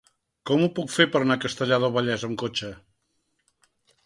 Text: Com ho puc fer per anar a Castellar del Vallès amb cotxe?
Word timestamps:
Com 0.49 0.61
ho 0.61 0.69
puc 0.79 0.87
fer 0.93 1.05
per 1.15 1.21
anar 1.25 1.37
a 1.39 1.43
Castellar 1.43 1.79
del 1.85 1.93
Vallès 1.99 2.27
amb 2.31 2.37
cotxe? 2.45 2.71